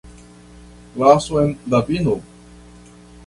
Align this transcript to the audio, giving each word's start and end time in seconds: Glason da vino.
Glason 0.95 1.55
da 1.67 1.79
vino. 1.81 2.15